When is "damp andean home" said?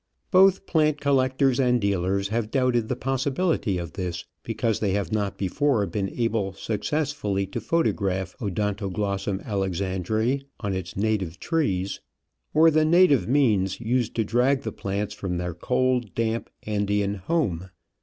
16.15-17.69